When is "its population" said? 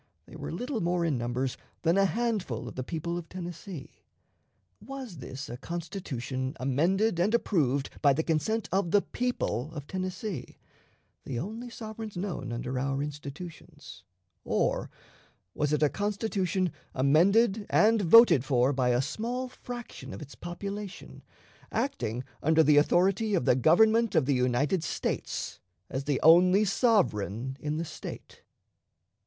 20.23-21.21